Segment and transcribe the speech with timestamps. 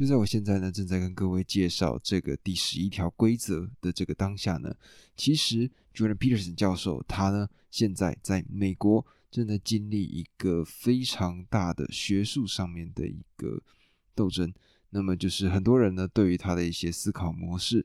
[0.00, 4.74] 就在我现在呢，正在跟各位介绍这个第十一条规则的这个当下呢，
[5.14, 13.62] 其实 Jordan Peterson 教授他呢，现在在美国正在经历一个非常大的学术上面的一个
[14.14, 14.50] 斗争。
[14.88, 17.84] 那么就是很多人呢，对于他的一些思考模式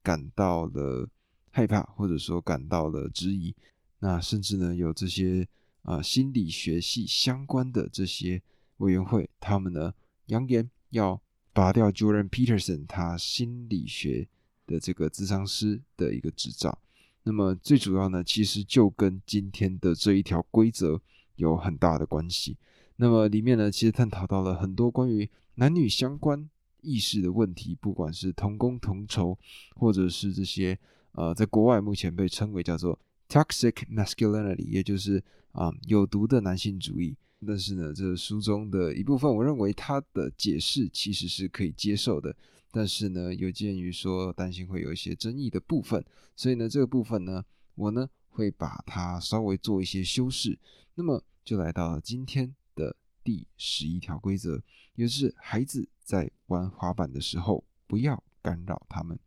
[0.00, 1.10] 感到了
[1.50, 3.52] 害怕，或者说感到了质疑。
[3.98, 5.44] 那甚至呢，有这些
[5.82, 8.40] 啊心理学系相关的这些
[8.76, 9.92] 委员会，他们呢
[10.26, 11.20] 扬言要。
[11.58, 14.28] 拔掉 Jordan Peterson 他心理学
[14.64, 16.78] 的这个智商师的一个执照，
[17.24, 21.02] 那么最主要呢，其实就跟今天的这一条规则
[21.34, 22.56] 有很大的关系。
[22.94, 26.48] 那么里面呢，其实探讨到了很多关于男女相关
[26.80, 29.36] 意识的问题，不管是同工同酬，
[29.74, 30.78] 或者是这些
[31.10, 32.96] 呃，在国外目前被称为叫做
[33.28, 37.16] toxic masculinity，也就是啊有毒的男性主义。
[37.46, 42.34] 但是呢，这书中的一部分，我认为它的解释其实是可以接受的。
[42.70, 46.04] 但是呢，有鉴于说担心会有一些争议的部分，
[46.36, 47.44] 所以呢，这个部分呢，
[47.74, 50.58] 我呢会把它稍微做一些修饰。
[50.94, 52.94] 那么就来到了今天的
[53.24, 54.62] 第十一条规则，
[54.96, 59.18] 也就是孩子在玩滑板的时候不要干扰他们。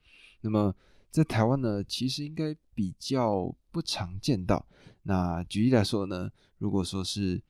[0.41, 0.75] 那么
[1.09, 4.67] 在台湾呢，其实应该比较不常见到。
[5.03, 7.41] 那举例来说呢，如果说是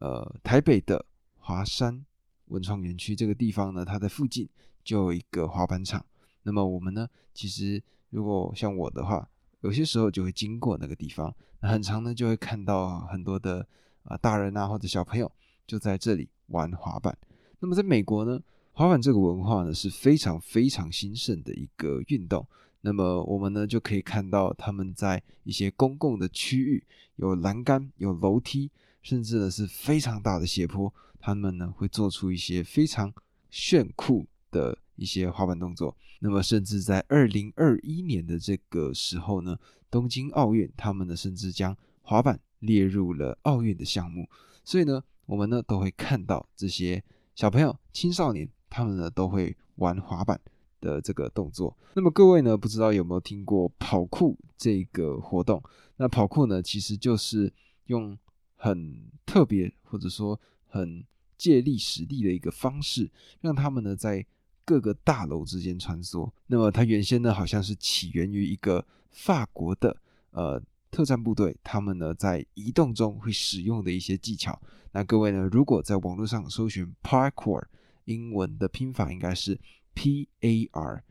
[0.00, 1.04] 呃，台北的
[1.38, 2.04] 华山
[2.46, 4.48] 文创园区这个地方呢，它的附近
[4.82, 6.04] 就有一个滑板场。
[6.42, 9.28] 那么我们呢，其实如果像我的话，
[9.60, 13.66] 有些时候就会经过那个地方，那很长呢就会看到很多的
[14.04, 15.30] 啊大人啊或者小朋友
[15.66, 17.16] 就在这里玩滑板。
[17.58, 18.40] 那么在美国呢，
[18.72, 22.46] 滑板这个文化呢是非常非常兴盛的一个运动。
[22.80, 26.82] 那么我们呢就可以看到他们在一些公共的区域
[27.16, 28.70] 有栏杆、有楼梯。
[29.02, 33.12] 甚至呢是非常大的斜坡，他们呢会做出一些非常
[33.50, 35.96] 炫酷的一些滑板动作。
[36.20, 39.58] 那么，甚至在二零二一年的这个时候呢，
[39.90, 44.28] 东京奥运，他们呢甚至将滑板列入了奥运的项目。
[44.62, 47.02] 所以呢，我们呢都会看到这些
[47.34, 50.38] 小朋友、青少年，他们呢都会玩滑板
[50.78, 51.74] 的这个动作。
[51.94, 55.62] 那么，各位呢不知道有没有听过跑酷这个活动？
[55.96, 57.50] 那跑酷呢其实就是
[57.86, 58.16] 用
[58.60, 61.02] 很特别，或者说很
[61.38, 63.10] 借力使力的一个方式，
[63.40, 64.24] 让他们呢在
[64.66, 66.30] 各个大楼之间穿梭。
[66.46, 69.96] 那么它原先呢好像是起源于一个法国的
[70.32, 74.60] 呃特战部队，他们呢在移动中会使用的一些技巧。
[74.92, 77.64] 那各位呢，如果在网络上搜寻 parkour，
[78.04, 79.58] 英文的拼法应该是
[79.94, 81.02] P A R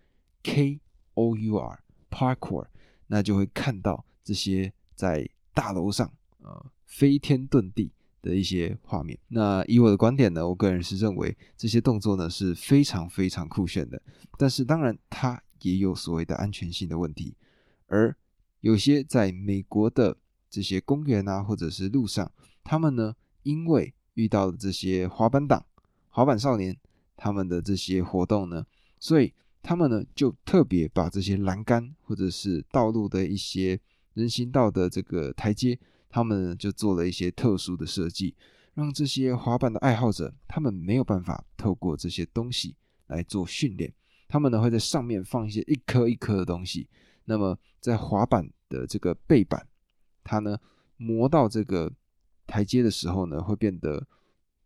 [0.43, 0.79] K
[1.15, 1.79] O U R
[2.11, 2.67] parkour，
[3.07, 6.65] 那就会看到这些在大楼上呃。
[6.89, 9.17] 飞天遁地的一些画面。
[9.29, 14.01] 那以我的观点呢，我个人是认为这些动作呢是非常非常酷炫的。
[14.37, 17.35] 但是当然，它也有所谓的安全性的问题。
[17.85, 18.13] 而
[18.61, 20.17] 有些在美国的
[20.49, 22.29] 这些公园啊，或者是路上，
[22.63, 25.63] 他们呢因为遇到了这些滑板党、
[26.09, 26.75] 滑板少年
[27.15, 28.65] 他们的这些活动呢，
[28.99, 33.79] 所以他们呢就特别把这些栏杆或者是道路的一些
[34.15, 35.79] 人行道的这个台阶。
[36.09, 38.35] 他们就做了一些特殊的设计，
[38.73, 42.75] 让这些滑板的爱好者，他们没有办法透过这些东西
[43.05, 43.93] 来做训练。
[44.27, 46.89] 他们呢会在上面放一些一颗一颗的东西，
[47.25, 49.67] 那么在滑板的这个背板，
[50.23, 50.57] 它呢
[50.97, 51.91] 磨到这个
[52.47, 54.07] 台阶的时候呢，会变得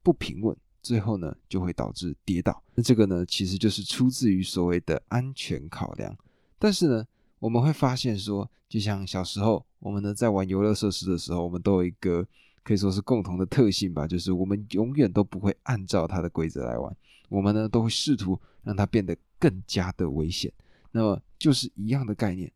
[0.02, 2.64] 不平稳，最后呢就会导致跌倒。
[2.74, 6.18] 那这个呢其实就是出自于所谓的安全考量。
[6.58, 7.06] 但是呢，
[7.40, 9.66] 我们会发现说，就像小时候。
[9.84, 12.26] 我们呢，在玩游乐设施的时候，我们都有一个
[12.64, 16.96] 可以说是共同的特性吧，就是我们永远都不会按照它的规则来玩，
[17.28, 20.50] 我们呢都会试图让它变得更加的危险。
[20.94, 22.50] 那么就是一样的概念，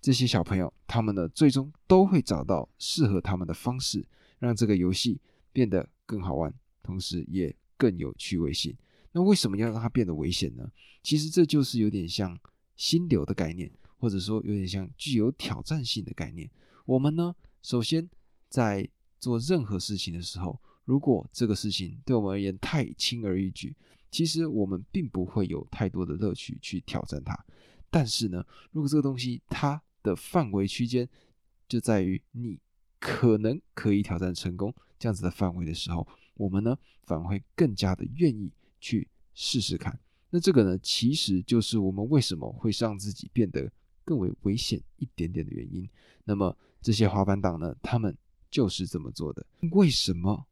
[0.00, 4.02] 这些小朋友他们呢，最终都会找到适合他们的方式，
[4.38, 5.20] 让这个游戏
[5.52, 6.50] 变得更好玩，
[6.82, 8.74] 同时也更有趣味性。
[9.12, 10.66] 那为什么要让它变得危险呢？
[11.02, 12.38] 其实这就是有点像
[12.76, 16.50] 心流的概念，或者说有点像具有挑战性的概念。
[16.84, 18.08] 我们呢，首先
[18.48, 18.88] 在
[19.18, 23.74] 做任何事情的时候，如果这个事情对我们而言太轻而易举，
[24.10, 27.38] 其实我们并不会有太多的乐趣去挑战它。
[27.88, 31.08] 但是呢，如果这个东西它的范围区间
[31.68, 32.58] 就在于你
[32.98, 38.50] 可能可以挑战成功这样子的范围的时候，我们呢反而会更加的愿意
[38.80, 39.96] 去试试看。
[40.30, 43.70] 那这个呢，其实就是我们为什么会让自己变得
[44.04, 45.88] 更为危险一点点的原因。
[46.24, 46.56] 那么。
[46.82, 48.14] 这些滑板党呢，他们
[48.50, 49.46] 就是这么做的。
[49.70, 50.44] 为什么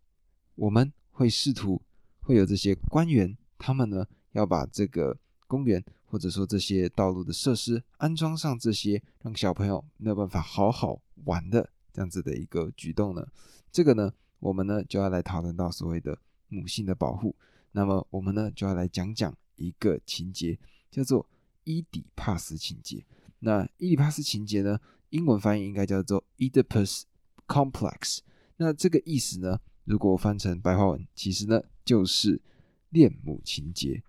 [0.55, 1.83] 我们会试图
[2.21, 13.27] 会有这些官员，他们呢要把这个公园或者说这些道路的设施安装上这些让小朋友没有办法好好玩的这样子的一个举动呢？
[13.73, 16.17] 这个呢，我们呢就要来讨论到所谓的
[16.49, 17.35] 母性的保护。
[17.73, 20.59] 那么我们呢就要来讲讲一个情节，
[20.91, 21.27] 叫做
[21.65, 23.05] 伊底帕斯情节。
[23.41, 24.79] 那伊底帕斯情节呢，
[25.11, 27.03] 英文翻译应该叫做 Oedipus
[27.47, 28.19] Complex。
[28.57, 32.41] 那这个意思呢，如果翻成白话文，其实呢就是
[32.89, 34.03] 恋母情节。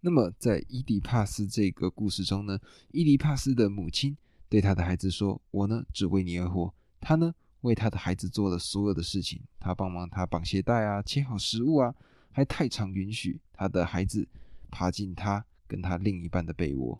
[0.00, 2.58] 那么在伊底帕斯这个故事中呢，
[2.90, 4.16] 伊底帕斯的母亲
[4.48, 11.94] 对他的孩子说：“我呢只为你而活。”他呢为他的孩子做了所有的事情，他帮忙他绑鞋带啊，切好食物啊。
[12.34, 14.26] 还太常允许他的孩子
[14.70, 16.98] 爬进他跟他另一半的被窝。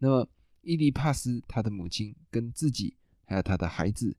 [0.00, 0.28] 那么，
[0.62, 4.16] 伊利帕斯他的母亲跟自己还有他的孩子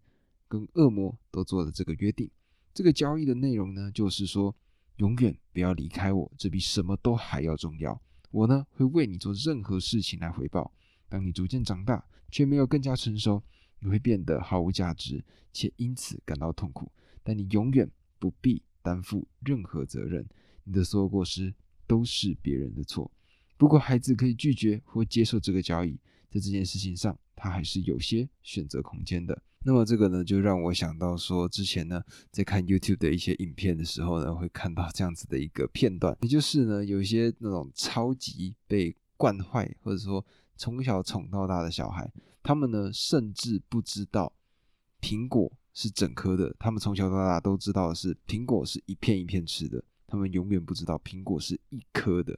[0.48, 2.30] 跟恶魔都做了这个约定。
[2.74, 4.56] 这个交易的内容呢，就是说
[4.98, 8.00] 永远不要离开我，这比什么都还要重要。
[8.31, 10.74] 我呢会为你做任何事情来回报。
[11.07, 13.42] 当你逐渐长大却没有更加成熟，
[13.80, 16.92] 你会变得毫无价值，且因此感到痛苦。
[17.24, 20.25] 但你永远不必担负任何责任。
[20.66, 21.54] 你的所有过失
[21.86, 23.10] 都是别人的错。
[23.56, 25.98] 不过，孩子可以拒绝或接受这个交易，
[26.33, 29.39] 在这件事情上，他还是有些选择空间的。
[29.65, 32.01] 那么，这个呢，就让我想到说，之前呢，
[32.31, 40.25] 在看 YouTube 的一些影片的时候呢，会看到这样子的一个片段，也就是呢，有一些那种超级被惯坏，或者说
[40.57, 44.33] 从小宠到大的小孩，他们呢，甚至不知道
[45.00, 49.83] 苹果是整颗的，他们从小到大都知道的是苹果是一片一片吃的。
[50.06, 52.38] 他们永远不知道苹果是一颗的，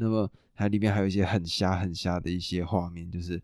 [0.00, 3.40] 那么它里面还有一些很瞎很瞎的一些画面，就是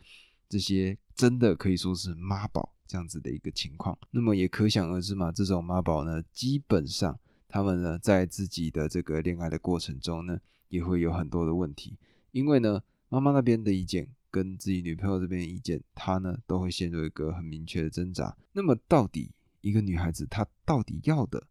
[0.49, 3.97] 这些真的可以说是妈宝这样子的一个情况。
[4.11, 11.99] 那么也可想而知嘛，这种妈宝呢，基本上他们呢在自己的这个恋爱的过程中呢，也会有很多的问题，
[12.33, 18.35] 因为呢妈妈那边的意见跟自己女朋友这边的意见，他呢都会陷入一个很明确的挣扎。
[18.53, 19.31] 那么到底
[19.61, 21.47] 一个女孩子她到底要的？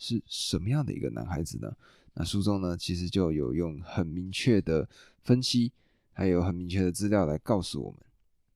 [0.00, 1.76] 是什么样的一个男孩子呢？
[2.20, 4.88] 那书中呢，其实就有用很明确的
[5.22, 5.70] 分析，
[6.12, 8.00] 还有很明确的资料来告诉我们，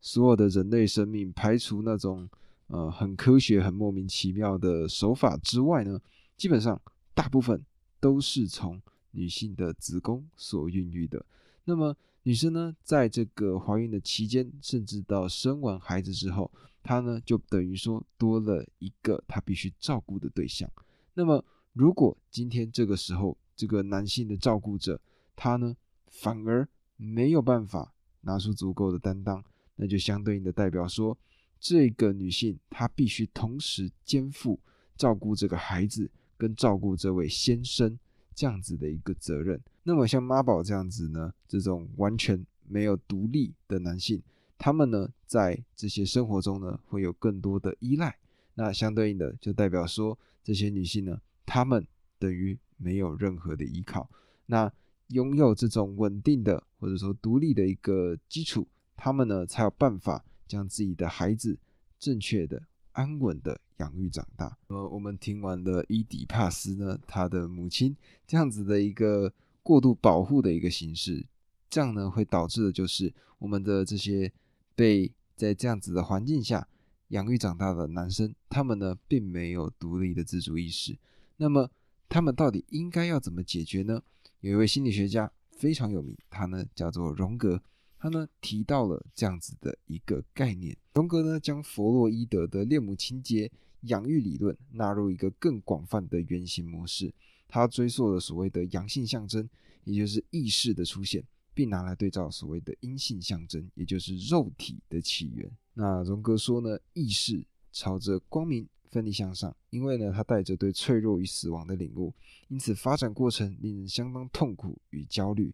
[0.00, 2.29] 所有的人类生命，排除那种
[2.67, 6.00] 呃很科学、很莫名其妙的手法之外呢，
[6.37, 6.82] 基本上
[7.14, 7.64] 大部分
[8.00, 8.82] 都是从
[9.12, 11.25] 女性的子宫所孕育的。
[11.65, 16.50] 那么女生呢，在这个怀孕的期间，甚至到生完孩子之后，
[16.82, 20.69] 她呢就等于说多了一个她必须照顾的对象。
[21.15, 25.01] 那么，如果今天这个时候，这个男性的照顾者
[25.37, 25.77] 他呢，
[26.09, 29.45] 反而没有办法拿出足够的担当，
[29.77, 31.17] 那就相对应的代表说，
[31.61, 34.59] 这个女性她必须同时肩负
[34.97, 37.99] 照顾这个孩子跟照顾这位先生
[38.35, 39.61] 这样子的一个责任。
[39.83, 44.23] 那么像妈宝这样子呢，这种完全没有独立的男性，
[44.59, 48.17] 他们呢在这些生活中呢会有更多的依赖，
[48.55, 50.19] 那相对应的就代表说。
[50.45, 51.87] 这些女性呢，她们
[52.19, 54.11] 等于没有任何的依靠。
[54.46, 54.70] 那
[55.08, 61.58] 拥有这种稳定的或者说独立的一个基础，他们呢才有办法将自己的孩子
[61.99, 62.62] 正确的、
[62.93, 64.56] 安稳的养育长大。
[64.69, 67.96] 呃，我们听完了伊底帕斯呢，他的母亲
[68.26, 69.32] 这样子的一个
[69.62, 71.25] 过度保护的一个形式，
[71.70, 74.32] 这样呢会导致的就是我们的这些
[74.74, 76.67] 被在这样子的环境下。
[77.08, 80.96] 养育长大的男生，他们呢并没有独立的自主意识。
[81.36, 81.70] 那么，
[82.13, 84.03] 他们到底应该要怎么解决呢？
[84.41, 87.63] 有一位心理学家非常有名，他呢叫做荣格，
[87.99, 90.77] 他呢提到了这样子的一个概念。
[90.93, 93.51] 荣格呢将弗洛伊德的恋母情节
[93.85, 97.15] 养育理论纳入一个更广泛的原型模式，
[97.49, 99.49] 他追溯了所谓的阳性象征，
[99.85, 101.25] 也就是意识的出现。
[101.55, 105.51] 并拿来对照所谓的阴性象征，也就是肉体的起源。
[105.73, 107.43] 那荣格说呢，意识
[107.73, 112.15] 朝着光明奋力向上，因为呢，他带着对脆弱与死亡的领悟，
[112.49, 115.53] 因此发展过程令人相当痛苦与焦虑。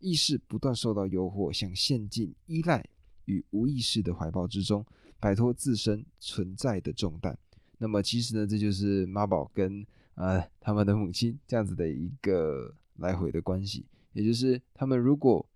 [0.00, 2.84] 意识不断受到诱惑，想陷进依赖
[3.26, 4.84] 与无意识的怀抱之中，
[5.20, 7.38] 摆脱自身存在的重担。
[7.78, 13.86] 那么，其实呢，这就是妈宝跟呃他们的母亲这样子的一个来回的关系。
[14.12, 15.46] 也就是他们如果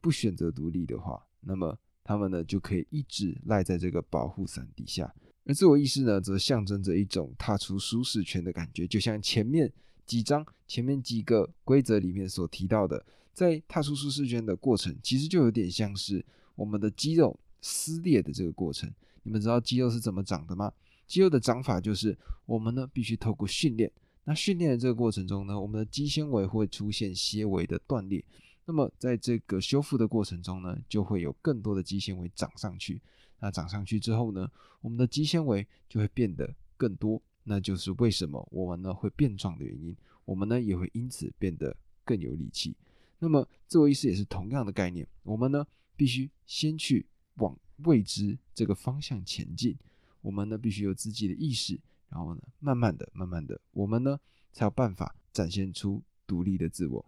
[0.00, 5.12] 不选择独立的话，那么他们呢就可以一直赖在这个保护伞底下。
[5.46, 9.70] 而自我意识呢，则象征着一种踏出舒适圈的感觉，就像前面
[10.06, 16.24] 几章、前面几个规则里面所提到的，在踏出舒适圈的过程，其实就有点像是
[16.54, 18.90] 我们的肌肉撕裂的这个过程。
[19.22, 20.72] 你们知道肌肉是怎么长的吗？
[21.06, 23.90] 肌肉的长法就是我们呢必须透过训练。
[24.24, 28.24] 那训练的这个过程中呢，我们的肌纤维会出现些微的断裂，
[28.64, 32.98] 那么在这个修复的过程中呢，就会有更多的肌纤维长上去。
[33.44, 39.94] 那长上去之后呢，我们的肌纤维就会变得更多，那就是为什么我们呢会变壮的原因。
[40.24, 42.74] 我们呢也会因此变得更有力气。
[43.18, 45.62] 那么自我意识也是同样的概念，我们呢
[45.94, 49.76] 必须先去往未知这个方向前进。
[50.22, 54.18] 我们呢必须有自己的意识，然后呢慢慢的、慢慢的，我们呢
[54.54, 57.04] 才有办法展现出独立的自我。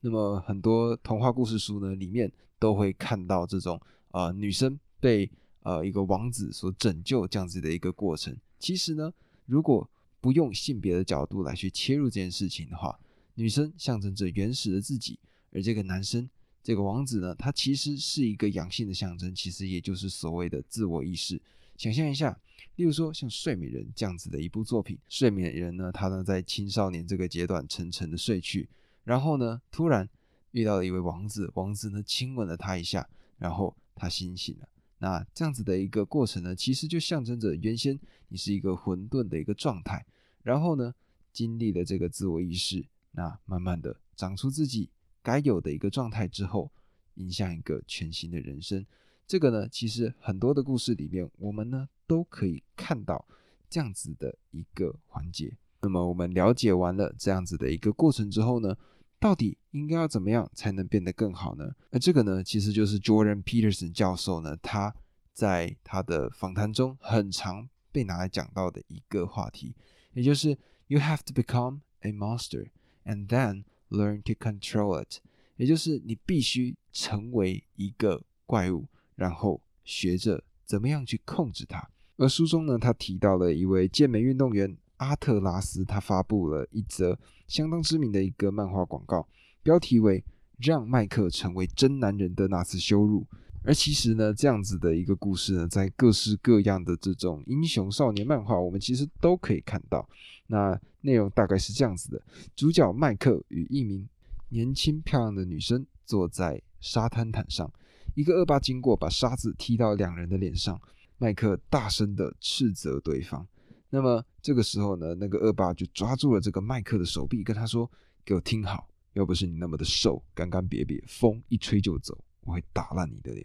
[0.00, 3.78] 那么很多童话故事书呢里面都会看到这种
[4.12, 5.30] 呃女生被
[5.66, 8.36] 呃一个王子所拯救这样子的一个过程。
[8.60, 9.12] 其实呢，
[9.46, 9.88] 如果
[10.20, 12.96] 不用性别的角度来去切入这件事情的话，
[13.34, 15.18] 女生象征着原始的自己，
[15.50, 16.30] 而这个男生
[16.62, 21.42] 这个王子呢，他其实是一个阳性的象征，其实也就是所谓的自我意识。
[21.76, 22.38] 想象一下，
[22.76, 28.68] 例如说像《睡美人》这样子的一部作品，《睡美人》呢，她呢在青少年这个阶段沉沉的睡去。
[29.02, 30.08] 然后呢，突然
[30.52, 33.08] 遇到了一位王子，王子呢亲吻了她一下，
[33.38, 34.68] 然后她清醒了。
[34.98, 37.98] 那这样子的一个过程呢，其实就象征着原先
[38.28, 40.04] 你是一个混沌的一个状态，
[40.42, 40.94] 然后呢
[41.32, 44.88] 经历了这个自我意识，那慢慢的长出自己
[45.22, 46.70] 该有的一个状态之后，
[47.16, 48.86] 迎向一个全新的人生。
[49.26, 53.26] 这个呢，其实很多的故事里面，我们呢都可以看到
[53.68, 55.56] 这样子的一个环节。
[55.82, 58.76] 那么我们了解完了这样子的一个过程之后呢？
[59.18, 61.74] 到底应该要怎么样才能变得更好呢？
[61.90, 64.94] 那这个呢，其实就是 Jordan Peterson 教授呢，他
[65.32, 69.74] 在他的访谈中很常被拿来讲到的一个话题，
[70.12, 72.68] 也就是 You have to become a monster
[73.04, 75.20] and then learn to control it，
[75.56, 81.88] 也就是你必须成为一个怪物，然后学着怎么样去控制它。
[82.16, 84.76] 而书中呢，他提到了一位健美运动员。
[84.96, 89.26] 阿特拉斯他发布了一则相当知名的一个漫画广告，
[89.62, 90.24] 标题为
[90.58, 93.26] “让麦克成为真男人的那次羞辱”。
[93.62, 100.08] 而其实呢，这样子的一个故事呢，在各式各样的这种英雄少年漫画，我们其实都可以看到。
[100.46, 102.22] 那内容大概是这样子的：
[102.54, 104.08] 主角麦克与一名
[104.50, 107.68] 年轻漂亮的女生坐在沙滩毯上，
[108.14, 110.80] 一个恶霸经过，把沙子踢到两人的脸上，
[111.18, 113.44] 麦克大声的斥责对方。
[113.90, 117.90] 那么这个时候呢，那个恶霸就抓住了这个麦克的手臂，跟他说
[118.24, 123.44] ：“给我听好，要不是你那么的瘦，干干瘪瘪，风一吹就走，我会打烂你的脸。”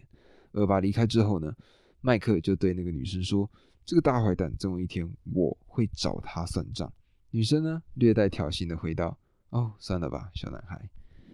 [0.54, 1.52] 恶霸离开之后呢，
[2.02, 3.50] 麦克就对那个女生说
[3.84, 6.94] ：“这个大坏蛋，总有一天我会找他算账。”
[7.32, 9.18] 女生呢，略带挑衅的回道
[9.50, 10.88] ：“哦，算了吧，小男孩。”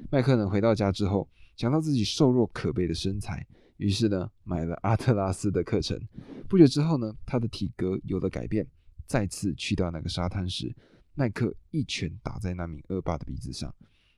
[0.09, 3.45] 麦克呢，回到家之后，想到自己瘦弱可悲的身材，
[3.75, 6.00] 于是呢，买了阿特拉斯的课程。
[6.47, 8.65] 不久之后呢，他的体格有了改变。
[9.07, 10.75] 再次去到那个沙滩时，
[11.15, 13.73] 麦克一拳打在那名恶霸的鼻子上。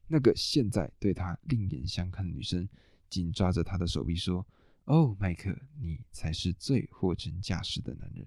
[0.08, 2.68] 那个现在对他另眼相看的女生
[3.10, 4.46] 紧抓着他的手臂说
[4.86, 8.26] ：“哦，麦克，你才是最货真价实的男人。”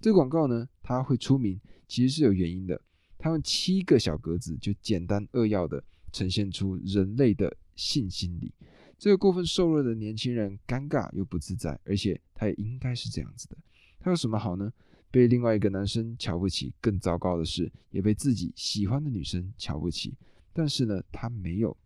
[0.00, 2.80] 这个广告呢，它会出名，其实是有原因的。
[3.18, 8.54] 他用七个小格子就简单扼要的呈现出人类的性心理。
[8.96, 13.56] 这个过分瘦弱的年轻人尴尬又不自在，而且他也应该是这样子的。
[14.00, 14.72] 他有什么好呢？
[15.10, 20.14] 被另外一个男生瞧不起，更糟糕的是，也被自己喜欢的女生瞧不起。
[20.52, 21.76] 但是呢，他没有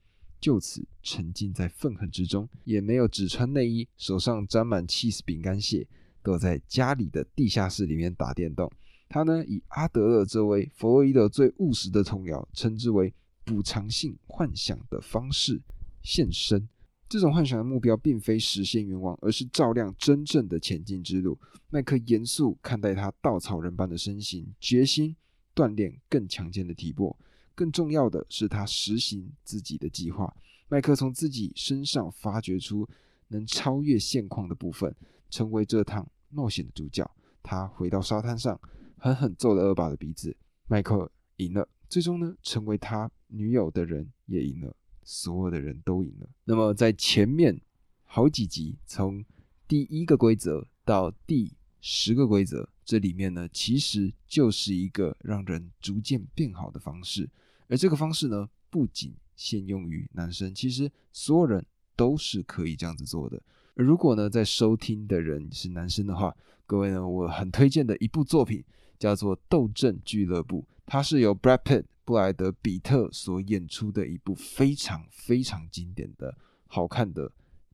[0.40, 5.86] 就此沉浸在愤恨之中，也没有只穿内衣，手上沾满 cheese 饼干屑，
[6.22, 8.70] 躲在家里的地下室里面打电动。
[9.08, 13.12] 他呢，以阿德勒这位弗洛伊德最务实的童谣，称之为
[13.44, 15.60] 补偿性幻想的方式
[16.02, 16.68] 现身。
[17.12, 21.38] 这种幻想的目标并非实现愿望，而是照亮真正的前进之路。
[21.68, 25.14] 麦克严肃看待他稻草人般的身形，决心
[25.54, 27.14] 锻炼更强健的体魄。
[27.54, 30.34] 更重要的是，他实行自己的计划。
[30.68, 32.88] 麦克从自己身上发掘出
[33.28, 34.96] 能超越现况的部分，
[35.28, 37.06] 成为这趟冒险的主角。
[37.42, 38.58] 他回到沙滩上，
[38.96, 40.34] 狠狠揍了恶霸的鼻子。
[40.66, 44.74] 麦克赢了，最终呢，成为他女友的人也赢了。
[45.04, 46.28] 所有的人都赢了。
[46.44, 47.60] 那么在前面
[48.04, 49.24] 好几集，从
[49.66, 57.28] 第一个规则到第十个规则，这里面呢，其实就是一个让人逐渐变好的方式。
[57.68, 61.64] 而这个方式呢，不仅限用于男生，其实所有人
[61.96, 63.42] 都是可以这样子做的。
[63.74, 68.62] 如果呢，在收听的人是男生的话，各位呢，我很推荐的一部作品
[68.98, 71.84] 叫做《斗阵俱乐部》，它是由 Brad Pitt。
[72.04, 77.30] 布莱德·比特所演出的一部非常非常经典的好看的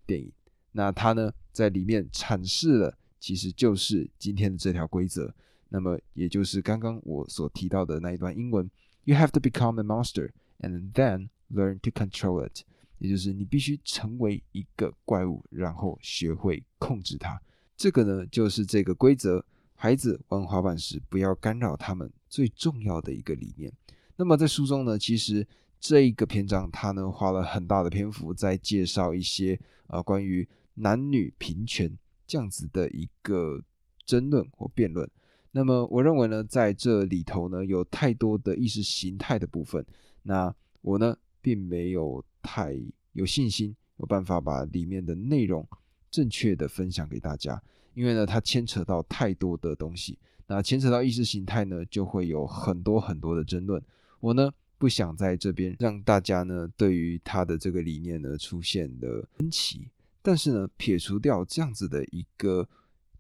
[0.07, 0.33] 电影，
[0.73, 5.35] 那他呢在里面阐释了，其实就是今天的这条规则，
[5.69, 8.71] 那么也就是刚刚我所提到的那一段英文
[9.05, 10.31] ：You have to become a monster
[10.61, 12.63] and then learn to control it。
[12.99, 17.41] 也就是你必须成为一个怪物，然后学会控制它。
[17.77, 19.45] 这个呢，就是这个规则：
[19.75, 23.73] 孩子玩滑板时不要干扰他们最重要的一个理念。
[24.21, 25.47] 那么在书中呢，其实
[25.79, 29.57] 这一个篇章它呢花了很大的篇幅在介绍一些
[29.87, 31.97] 呃关于男女平权
[32.27, 33.63] 这样子的一个
[34.05, 35.09] 争论或辩论。
[35.53, 39.87] 那么我认为呢，在这里头呢有太多的意识形态的部分，
[40.25, 42.77] 那我呢并没有太
[43.13, 45.65] 有信心有办法把里面的内容
[46.11, 47.63] 正确的分享给大家，
[47.95, 53.81] 因为呢它牵扯到太多的东西，那牵扯到意识形态呢就会有很多很多的争论。
[54.21, 59.89] 我呢不想在这边让大家呢对于他的这个理念呢出现了分歧，
[60.23, 62.69] 但是呢撇除掉这样子的一个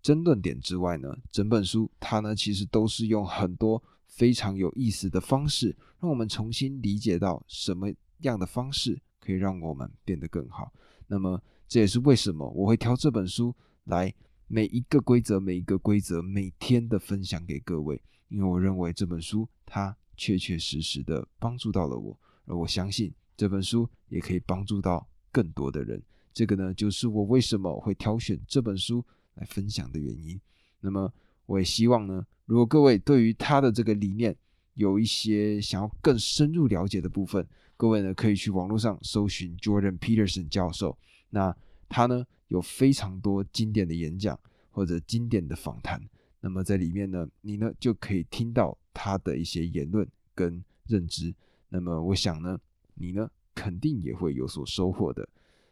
[0.00, 10.72] 争论点之外呢，整本书它呢其实都是用很多非常有意思的方式，让我们重新理解到什么样的方式可以让我们变得更好。
[11.08, 14.14] 那么这也是为什么我会挑这本书来
[14.46, 19.96] 每一个规则每一个规则每天的分享给各位，因为我认为这本书它。
[20.18, 26.02] 确确实实的帮助到了我，而我相信这本书也可以帮助到更多的人。
[26.34, 29.02] 这个呢，就是我为什么会挑选这本书
[29.36, 30.38] 来分享的原因。
[30.80, 31.10] 那么，
[31.46, 34.36] 我也希望呢，如果各位对于他的这个理念
[34.74, 37.46] 有一些想要更深入了解的部分，
[37.76, 40.98] 各位呢可以去网络上搜寻 Jordan Peterson 教授。
[41.30, 41.56] 那
[41.88, 44.38] 他呢有非常多经典的演讲
[44.70, 46.00] 或者经典的访谈。
[46.40, 51.34] 那么在里面呢，你呢就可以听到他的一些言论跟认知。
[51.68, 52.58] 那么我想呢，
[52.94, 55.28] 你呢肯定也会有所收获的。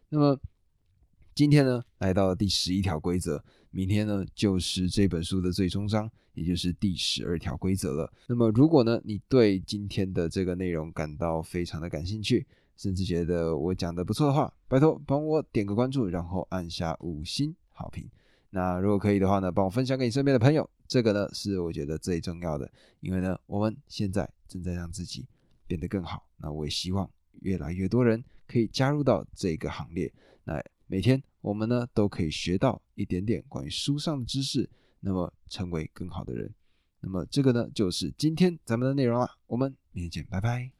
[0.09, 0.39] 那么
[1.35, 8.13] 今天呢来到了第十一条规则，明天呢就是这本书的最终章，也就是第十二条规则了。
[8.27, 12.47] 那么如果呢你对今天的这个内容感到非常的感兴趣，
[12.77, 18.09] 甚至觉得我讲的不错的话，拜托帮我点个关注，然后按下五星好评。
[18.57, 22.67] 那如果可以的话呢，帮我分享给你身边的朋友，这个呢是我觉得最重要的，
[23.01, 25.27] 因为呢我们现在正在让自己
[25.67, 26.27] 变得更好。
[26.39, 27.07] 那我也希望
[27.43, 30.11] 越来越多人可以加入到这个行列。
[30.45, 34.67] 那每天我们呢都可以学到一点点关于书上的知识，
[35.01, 36.51] 那么成为更好的人。
[37.01, 40.71] 那么这个呢就是今天咱们的内容了，我们明天见，拜拜。